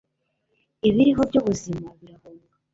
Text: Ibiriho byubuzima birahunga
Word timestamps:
Ibiriho 0.89 1.21
byubuzima 1.29 1.87
birahunga 1.99 2.51